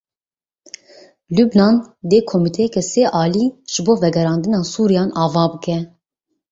[1.35, 1.75] Lubnan
[2.09, 5.77] dê komîteyeke sê alî ji bo vegerandina Sûriyan ava bike.